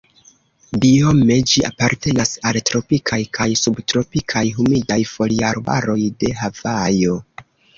[0.83, 7.21] Biome ĝi apartenas al tropikaj kaj subtropikaj humidaj foliarbaroj de Havajo.